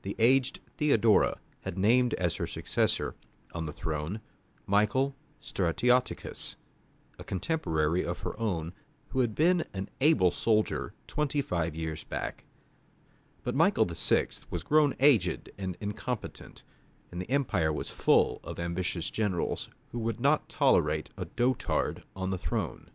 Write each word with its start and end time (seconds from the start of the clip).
The 0.00 0.16
aged 0.18 0.60
Theodora 0.78 1.38
had 1.60 1.76
named 1.76 2.14
as 2.14 2.36
her 2.36 2.46
successor 2.46 3.14
on 3.52 3.66
the 3.66 3.72
throne 3.74 4.22
Michael 4.64 5.14
Stratioticus, 5.42 6.56
a 7.18 7.24
contemporary 7.24 8.02
of 8.02 8.20
her 8.20 8.32
own 8.40 8.72
who 9.08 9.20
had 9.20 9.34
been 9.34 9.66
an 9.74 9.90
able 10.00 10.30
soldier 10.30 10.94
twenty 11.06 11.42
five 11.42 11.74
years 11.74 12.02
back. 12.02 12.46
But 13.42 13.54
Michael 13.54 13.84
VI. 13.84 14.28
was 14.48 14.62
grown 14.64 14.94
aged 15.00 15.50
and 15.58 15.76
incompetent, 15.82 16.62
and 17.12 17.20
the 17.20 17.30
empire 17.30 17.70
was 17.70 17.90
full 17.90 18.40
of 18.42 18.58
ambitious 18.58 19.10
generals, 19.10 19.68
who 19.90 19.98
would 19.98 20.18
not 20.18 20.48
tolerate 20.48 21.10
a 21.18 21.26
dotard 21.26 22.04
on 22.16 22.30
the 22.30 22.38
throne. 22.38 22.88